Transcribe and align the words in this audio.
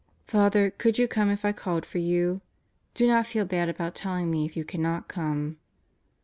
Father, 0.25 0.71
could 0.71 0.97
you 0.97 1.07
come 1.07 1.29
if 1.29 1.45
I 1.45 1.51
called 1.51 1.85
for 1.85 1.99
you? 1.99 2.41
Do 2.95 3.05
not 3.05 3.27
feel 3.27 3.45
bad 3.45 3.69
about 3.69 3.93
telling 3.93 4.31
me 4.31 4.45
if 4.45 4.57
you 4.57 4.65
cannot 4.65 5.07
come. 5.07 5.57